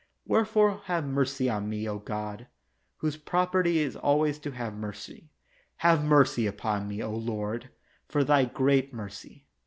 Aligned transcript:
Wherefore 0.25 0.81
have 0.85 1.05
mercy 1.05 1.47
on 1.47 1.69
me, 1.69 1.87
O 1.87 1.99
God, 1.99 2.47
whose 2.97 3.17
property 3.17 3.77
is 3.77 3.95
always 3.95 4.39
to 4.39 4.49
have 4.49 4.73
mercy; 4.75 5.29
have 5.75 6.03
mercy 6.03 6.47
upon 6.47 6.87
me, 6.87 7.03
O 7.03 7.11
Lord, 7.11 7.69
for 8.07 8.23
Thy 8.23 8.45
great 8.45 8.91
mercy. 8.95 9.45